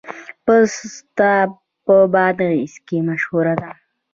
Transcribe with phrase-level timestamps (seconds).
[0.45, 1.33] پسته
[1.85, 3.71] په بادغیس کې مشهوره ده